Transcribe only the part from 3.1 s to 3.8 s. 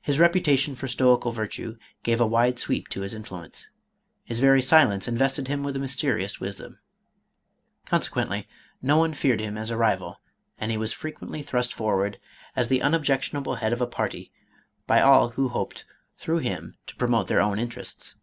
influence.